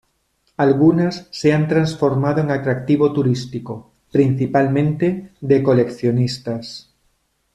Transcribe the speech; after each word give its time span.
Algunas 0.57 1.27
se 1.29 1.53
han 1.53 1.67
transformado 1.67 2.41
en 2.41 2.49
atractivo 2.49 3.13
turístico, 3.13 3.91
principalmente 4.11 5.31
de 5.41 5.61
coleccionistas. 5.61 6.91